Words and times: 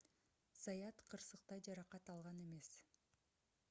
заят 0.61 0.97
кырсыкта 1.13 1.59
жаракат 1.69 2.13
алган 2.17 2.43
эмес 2.49 2.77